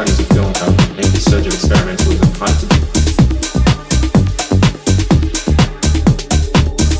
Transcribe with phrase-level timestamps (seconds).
[0.00, 2.66] Warren is a film company, mainly experimentalism to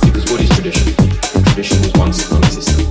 [0.05, 0.93] Because tradition?
[1.45, 2.89] Tradition was once non-existent.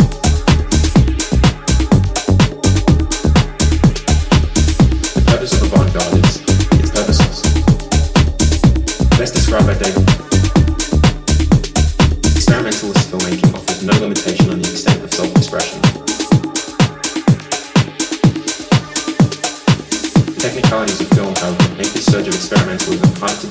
[5.13, 5.59] The purpose of
[6.82, 7.44] is its.
[9.16, 10.10] Best described by David.
[12.34, 15.88] Experimentalist filmmaking offers no limitation on the extent of self-expression.
[20.43, 23.48] Realities of film have made this surge of experimentalism hard to.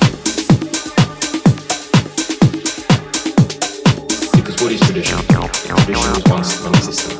[4.35, 5.17] Because what is tradition?
[5.19, 7.19] Tradition was once non-existent.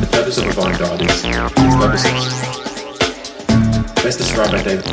[0.00, 1.22] The purpose of avant-garde is
[1.54, 2.34] purposeless.
[4.02, 4.86] Best described by David.